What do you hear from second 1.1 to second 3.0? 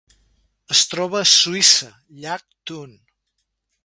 a Suïssa: llac Thun.